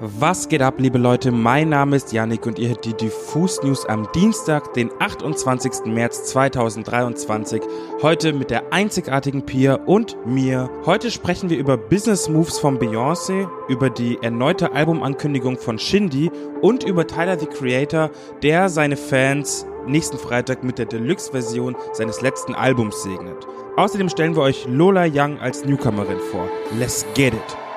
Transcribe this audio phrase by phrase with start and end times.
[0.00, 1.32] Was geht ab, liebe Leute?
[1.32, 5.86] Mein Name ist Yannick und ihr hört die Diffus News am Dienstag, den 28.
[5.86, 7.60] März 2023.
[8.00, 10.70] Heute mit der einzigartigen Pia und mir.
[10.86, 16.30] Heute sprechen wir über Business Moves von Beyoncé, über die erneute Albumankündigung von Shindy
[16.60, 18.12] und über Tyler the Creator,
[18.44, 23.48] der seine Fans nächsten Freitag mit der Deluxe-Version seines letzten Albums segnet.
[23.76, 26.48] Außerdem stellen wir euch Lola Young als Newcomerin vor.
[26.78, 27.67] Let's get it!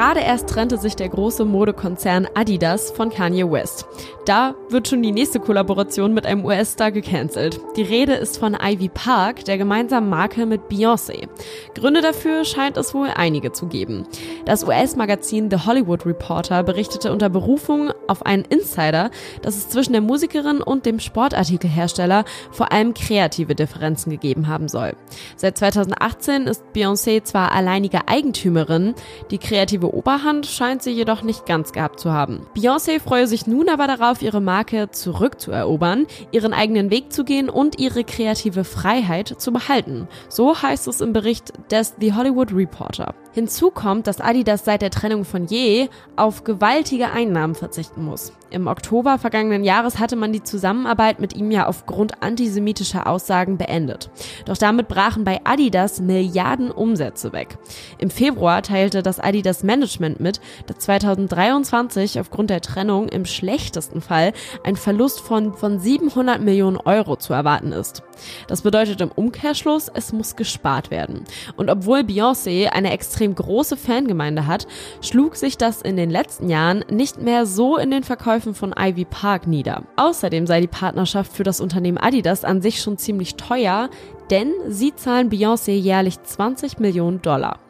[0.00, 3.84] Gerade erst trennte sich der große Modekonzern Adidas von Kanye West.
[4.24, 7.60] Da wird schon die nächste Kollaboration mit einem US-Star gecancelt.
[7.76, 11.28] Die Rede ist von Ivy Park, der gemeinsamen Marke mit Beyoncé.
[11.74, 14.06] Gründe dafür scheint es wohl einige zu geben.
[14.46, 19.10] Das US-Magazin The Hollywood Reporter berichtete unter Berufung auf einen Insider,
[19.42, 24.94] dass es zwischen der Musikerin und dem Sportartikelhersteller vor allem kreative Differenzen gegeben haben soll.
[25.36, 28.94] Seit 2018 ist Beyoncé zwar alleinige Eigentümerin,
[29.30, 32.46] die kreative Oberhand scheint sie jedoch nicht ganz gehabt zu haben.
[32.56, 37.78] Beyoncé freue sich nun aber darauf, ihre Marke zurückzuerobern, ihren eigenen Weg zu gehen und
[37.78, 40.08] ihre kreative Freiheit zu behalten.
[40.28, 43.14] So heißt es im Bericht des The Hollywood Reporter.
[43.32, 48.32] Hinzu kommt, dass Adidas seit der Trennung von Ye auf gewaltige Einnahmen verzichten muss.
[48.50, 54.10] Im Oktober vergangenen Jahres hatte man die Zusammenarbeit mit ihm ja aufgrund antisemitischer Aussagen beendet.
[54.46, 57.56] Doch damit brachen bei Adidas Milliarden Umsätze weg.
[57.98, 64.32] Im Februar teilte das Adidas Management mit, dass 2023 aufgrund der Trennung im schlechtesten Fall
[64.64, 68.02] ein Verlust von, von 700 Millionen Euro zu erwarten ist.
[68.48, 71.24] Das bedeutet im Umkehrschluss, es muss gespart werden.
[71.56, 74.66] Und obwohl Beyoncé eine extrem große Fangemeinde hat,
[75.02, 79.04] schlug sich das in den letzten Jahren nicht mehr so in den Verkäufen von Ivy
[79.04, 79.84] Park nieder.
[79.94, 83.88] Außerdem sei die Partnerschaft für das Unternehmen Adidas an sich schon ziemlich teuer,
[84.30, 87.60] denn sie zahlen Beyoncé jährlich 20 Millionen Dollar.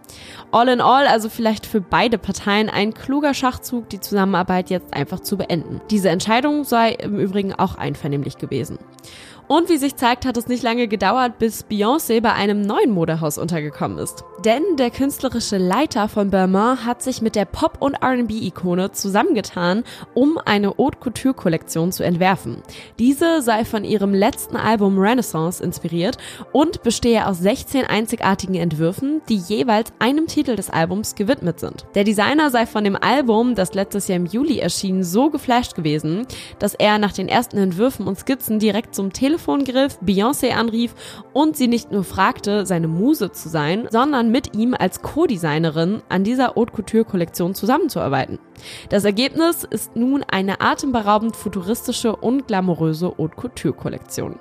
[0.53, 5.21] All in all, also vielleicht für beide Parteien ein kluger Schachzug, die Zusammenarbeit jetzt einfach
[5.21, 5.81] zu beenden.
[5.91, 8.79] Diese Entscheidung sei im Übrigen auch einvernehmlich gewesen.
[9.51, 13.37] Und wie sich zeigt, hat es nicht lange gedauert, bis Beyoncé bei einem neuen Modehaus
[13.37, 14.23] untergekommen ist.
[14.45, 19.83] Denn der künstlerische Leiter von Balmain hat sich mit der Pop- und R&B-Ikone zusammengetan,
[20.15, 22.63] um eine Haute Couture-Kollektion zu entwerfen.
[23.01, 26.17] Diese sei von ihrem letzten Album Renaissance inspiriert
[26.53, 31.87] und bestehe aus 16 einzigartigen Entwürfen, die jeweils einem Titel des Albums gewidmet sind.
[31.95, 36.27] Der Designer sei von dem Album, das letztes Jahr im Juli erschien, so geflasht gewesen,
[36.59, 40.95] dass er nach den ersten Entwürfen und Skizzen direkt zum Telefon griff, Beyoncé anrief
[41.33, 46.25] und sie nicht nur fragte, seine Muse zu sein, sondern mit ihm als Co-Designerin an
[46.25, 48.39] dieser Haute Couture Kollektion zusammenzuarbeiten.
[48.89, 54.39] Das Ergebnis ist nun eine atemberaubend futuristische und glamouröse Haute Couture Kollektion.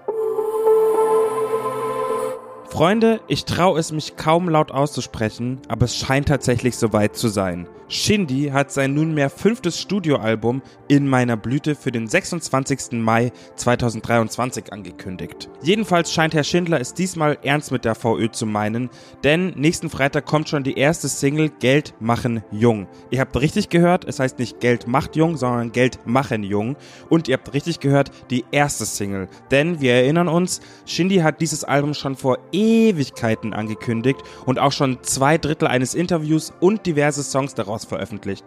[2.80, 7.68] Freunde, ich traue es mich kaum laut auszusprechen, aber es scheint tatsächlich soweit zu sein.
[7.92, 12.92] Shindy hat sein nunmehr fünftes Studioalbum In meiner Blüte für den 26.
[12.92, 15.50] Mai 2023 angekündigt.
[15.64, 18.92] Jedenfalls scheint Herr Schindler es diesmal ernst mit der VÖ zu meinen,
[19.24, 22.88] denn nächsten Freitag kommt schon die erste Single Geld machen jung.
[23.10, 26.76] Ihr habt richtig gehört, es heißt nicht Geld macht jung, sondern Geld machen jung.
[27.10, 29.30] Und ihr habt richtig gehört, die erste Single.
[29.50, 35.00] Denn wir erinnern uns, Shindy hat dieses Album schon vor Ewigkeiten angekündigt und auch schon
[35.02, 38.46] zwei Drittel eines Interviews und diverse Songs daraus veröffentlicht.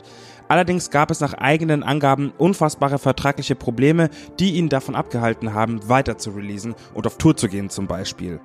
[0.49, 6.19] Allerdings gab es nach eigenen Angaben unfassbare vertragliche Probleme, die ihn davon abgehalten haben, weiter
[6.19, 8.41] zu releasen und auf Tour zu gehen zum Beispiel.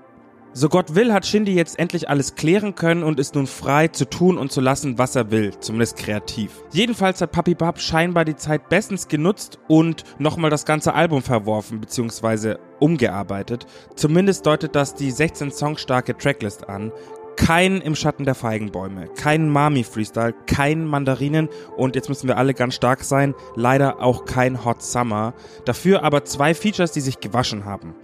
[0.53, 4.09] So Gott will, hat Shindy jetzt endlich alles klären können und ist nun frei zu
[4.09, 6.63] tun und zu lassen, was er will, zumindest kreativ.
[6.71, 11.79] Jedenfalls hat Papi Bab scheinbar die Zeit bestens genutzt und nochmal das ganze Album verworfen
[11.79, 12.55] bzw.
[12.79, 13.67] umgearbeitet.
[13.95, 16.91] Zumindest deutet das die 16 Song starke Tracklist an.
[17.37, 22.53] Kein im Schatten der Feigenbäume, kein Mami Freestyle, kein Mandarinen und jetzt müssen wir alle
[22.53, 25.33] ganz stark sein, leider auch kein Hot Summer.
[25.63, 27.95] Dafür aber zwei Features, die sich gewaschen haben.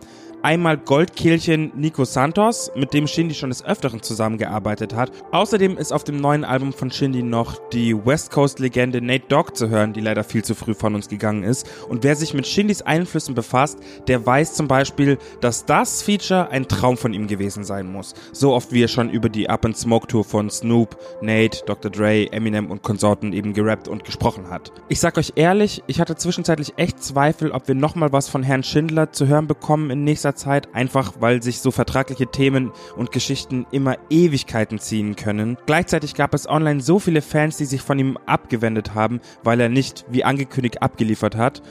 [0.45, 5.09] Einmal Goldkehlchen Nico Santos, mit dem Shindy schon des Öfteren zusammengearbeitet hat.
[5.31, 9.53] Außerdem ist auf dem neuen Album von Shindy noch die West Coast Legende Nate Dogg
[9.53, 11.65] zu hören, die leider viel zu früh von uns gegangen ist.
[11.87, 13.79] Und wer sich mit Shindys Einflüssen befasst,
[14.09, 18.13] der weiß zum Beispiel, dass das Feature ein Traum von ihm gewesen sein muss.
[18.33, 21.89] So oft wie er schon über die Up and Smoke Tour von Snoop, Nate, Dr.
[21.89, 24.73] Dre, Eminem und Konsorten eben gerappt und gesprochen hat.
[24.89, 28.63] Ich sag euch ehrlich, ich hatte zwischenzeitlich echt Zweifel, ob wir nochmal was von Herrn
[28.63, 33.65] Schindler zu hören bekommen in nächster Zeit, einfach weil sich so vertragliche Themen und Geschichten
[33.71, 35.57] immer Ewigkeiten ziehen können.
[35.65, 39.69] Gleichzeitig gab es online so viele Fans, die sich von ihm abgewendet haben, weil er
[39.69, 41.61] nicht wie angekündigt abgeliefert hat.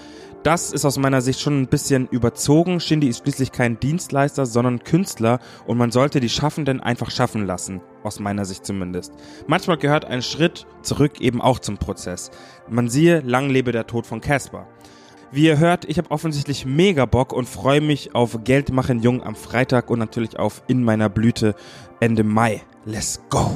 [0.43, 2.81] Das ist aus meiner Sicht schon ein bisschen überzogen.
[2.81, 5.39] Shindy ist schließlich kein Dienstleister, sondern Künstler
[5.69, 7.81] und man sollte die Schaffenden einfach schaffen lassen.
[8.03, 9.13] Aus meiner Sicht zumindest.
[9.47, 12.33] Manchmal gehört ein Schritt zurück eben auch zum Prozess.
[12.69, 14.67] Man siehe, lang lebe der Tod von Casper.
[15.35, 19.23] Wie ihr hört, ich habe offensichtlich mega Bock und freue mich auf Geld machen Jung
[19.23, 21.55] am Freitag und natürlich auf In meiner Blüte
[22.01, 22.61] Ende Mai.
[22.85, 23.51] Let's go!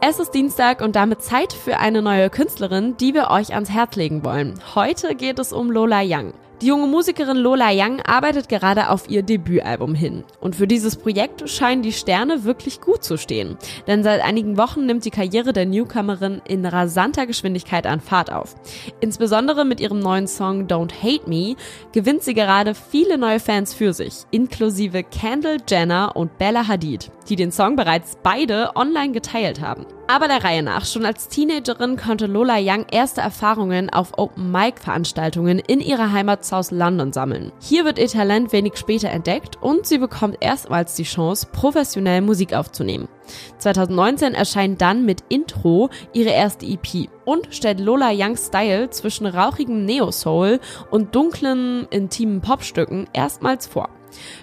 [0.00, 3.94] Es ist Dienstag und damit Zeit für eine neue Künstlerin, die wir euch ans Herz
[3.94, 4.58] legen wollen.
[4.74, 6.34] Heute geht es um Lola Young.
[6.62, 10.22] Die junge Musikerin Lola Young arbeitet gerade auf ihr Debütalbum hin.
[10.38, 13.56] Und für dieses Projekt scheinen die Sterne wirklich gut zu stehen.
[13.88, 18.54] Denn seit einigen Wochen nimmt die Karriere der Newcomerin in rasanter Geschwindigkeit an Fahrt auf.
[19.00, 21.56] Insbesondere mit ihrem neuen Song Don't Hate Me
[21.90, 27.34] gewinnt sie gerade viele neue Fans für sich, inklusive Kendall Jenner und Bella Hadid, die
[27.34, 29.84] den Song bereits beide online geteilt haben.
[30.12, 35.80] Aber der Reihe nach, schon als Teenagerin konnte Lola Young erste Erfahrungen auf Open-Mic-Veranstaltungen in
[35.80, 37.50] ihrer Heimat South London sammeln.
[37.62, 42.52] Hier wird ihr Talent wenig später entdeckt und sie bekommt erstmals die Chance, professionell Musik
[42.52, 43.08] aufzunehmen.
[43.56, 49.86] 2019 erscheint dann mit Intro ihre erste EP und stellt Lola Youngs Style zwischen rauchigem
[49.86, 50.60] Neo-Soul
[50.90, 53.88] und dunklen, intimen Popstücken erstmals vor.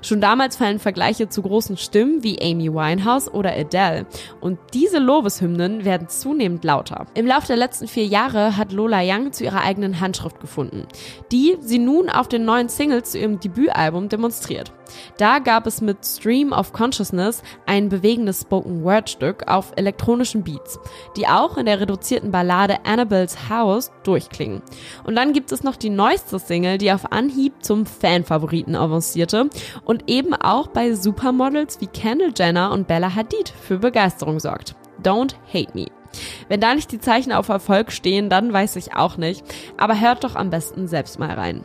[0.01, 4.06] Schon damals fallen Vergleiche zu großen Stimmen wie Amy Winehouse oder Adele.
[4.39, 7.06] Und diese Lobeshymnen werden zunehmend lauter.
[7.13, 10.88] Im Laufe der letzten vier Jahre hat Lola Young zu ihrer eigenen Handschrift gefunden,
[11.31, 14.71] die sie nun auf den neuen Singles zu ihrem Debütalbum demonstriert.
[15.18, 20.80] Da gab es mit Stream of Consciousness ein bewegendes Spoken-Word-Stück auf elektronischen Beats,
[21.15, 24.62] die auch in der reduzierten Ballade Annabelle's House durchklingen.
[25.03, 29.50] Und dann gibt es noch die neueste Single, die auf Anhieb zum Fanfavoriten avancierte
[29.86, 34.75] und eben auch bei Supermodels wie Kendall Jenner und Bella Hadid für Begeisterung sorgt.
[35.03, 35.88] Don't Hate Me.
[36.47, 39.44] Wenn da nicht die Zeichen auf Erfolg stehen, dann weiß ich auch nicht.
[39.77, 41.63] Aber hört doch am besten selbst mal rein.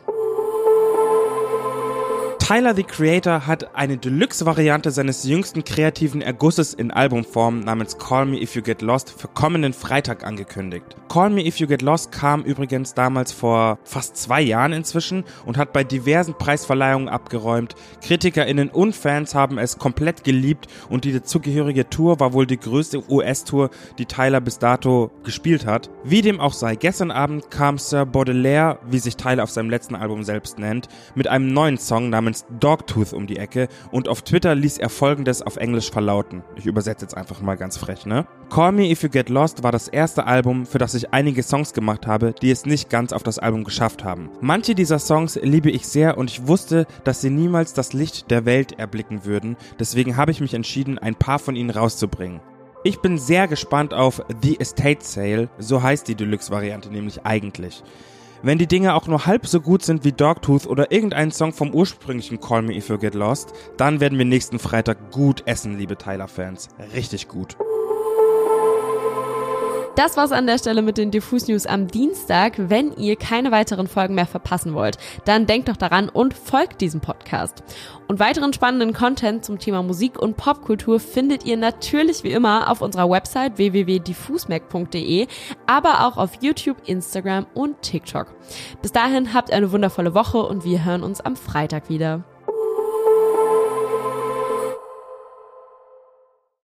[2.47, 8.39] Tyler the Creator hat eine Deluxe-Variante seines jüngsten kreativen Ergusses in Albumform namens Call Me
[8.39, 10.95] If You Get Lost für kommenden Freitag angekündigt.
[11.09, 15.57] Call Me If You Get Lost kam übrigens damals vor fast zwei Jahren inzwischen und
[15.57, 17.73] hat bei diversen Preisverleihungen abgeräumt.
[18.03, 23.09] KritikerInnen und Fans haben es komplett geliebt und die dazugehörige Tour war wohl die größte
[23.09, 25.89] US-Tour, die Tyler bis dato gespielt hat.
[26.03, 29.95] Wie dem auch sei, gestern Abend kam Sir Baudelaire, wie sich Tyler auf seinem letzten
[29.95, 34.21] Album selbst nennt, mit einem neuen Song namens namens Dogtooth um die Ecke und auf
[34.21, 36.43] Twitter ließ er folgendes auf Englisch verlauten.
[36.55, 38.27] Ich übersetze jetzt einfach mal ganz frech, ne?
[38.49, 41.73] Call Me If You Get Lost war das erste Album, für das ich einige Songs
[41.73, 44.29] gemacht habe, die es nicht ganz auf das Album geschafft haben.
[44.41, 48.45] Manche dieser Songs liebe ich sehr und ich wusste, dass sie niemals das Licht der
[48.45, 52.41] Welt erblicken würden, deswegen habe ich mich entschieden, ein paar von ihnen rauszubringen.
[52.83, 57.83] Ich bin sehr gespannt auf The Estate Sale, so heißt die Deluxe-Variante nämlich eigentlich.
[58.41, 61.73] Wenn die Dinge auch nur halb so gut sind wie Dogtooth oder irgendein Song vom
[61.73, 65.97] ursprünglichen Call Me If You Get Lost, dann werden wir nächsten Freitag gut essen, liebe
[65.97, 66.69] Tyler-Fans.
[66.93, 67.55] Richtig gut.
[69.95, 72.55] Das war's an der Stelle mit den Diffus News am Dienstag.
[72.57, 76.99] Wenn ihr keine weiteren Folgen mehr verpassen wollt, dann denkt doch daran und folgt diesem
[76.99, 77.63] Podcast.
[78.09, 82.81] Und weiteren spannenden Content zum Thema Musik und Popkultur findet ihr natürlich wie immer auf
[82.81, 85.27] unserer Website www.diffusmac.de,
[85.65, 88.35] aber auch auf YouTube, Instagram und TikTok.
[88.81, 92.25] Bis dahin habt eine wundervolle Woche und wir hören uns am Freitag wieder.